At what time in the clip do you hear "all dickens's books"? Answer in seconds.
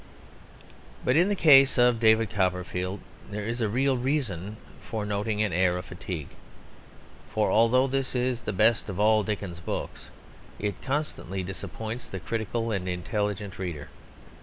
8.99-10.09